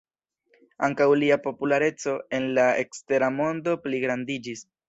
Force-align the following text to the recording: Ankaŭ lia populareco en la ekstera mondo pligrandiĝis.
Ankaŭ 0.87 1.07
lia 1.25 1.37
populareco 1.43 2.15
en 2.39 2.49
la 2.57 2.67
ekstera 2.85 3.33
mondo 3.39 3.81
pligrandiĝis. 3.89 4.69